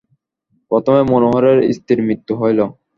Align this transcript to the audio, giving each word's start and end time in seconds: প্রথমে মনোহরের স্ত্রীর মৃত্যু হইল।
প্রথমে 0.71 1.01
মনোহরের 1.11 1.57
স্ত্রীর 1.75 1.99
মৃত্যু 2.07 2.33
হইল। 2.41 2.59